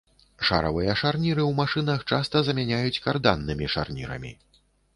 Шаравыя 0.47 0.95
шарніры 1.01 1.43
ў 1.45 1.51
машынах 1.59 2.01
часта 2.15 2.43
замяняюць 2.49 3.01
карданнымі 3.07 3.71
шарнірамі. 3.77 4.37